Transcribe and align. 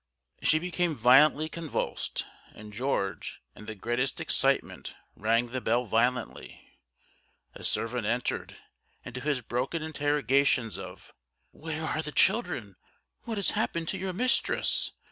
She 0.41 0.57
became 0.57 0.95
violently 0.95 1.47
convulsed, 1.47 2.25
and 2.55 2.73
George, 2.73 3.39
in 3.55 3.67
the 3.67 3.75
greatest 3.75 4.19
excitement, 4.19 4.95
rang 5.15 5.49
the 5.49 5.61
bell 5.61 5.85
violently. 5.85 6.59
A 7.53 7.63
servant 7.63 8.07
entered, 8.07 8.57
and 9.05 9.13
to 9.13 9.21
his 9.21 9.41
broken 9.41 9.83
interrogations 9.83 10.79
of 10.79 11.13
"Where 11.51 11.83
are 11.83 12.01
the 12.01 12.11
children? 12.11 12.77
what 13.25 13.37
has 13.37 13.51
happened 13.51 13.89
to 13.89 13.97
your 13.99 14.11
mistress? 14.11 14.91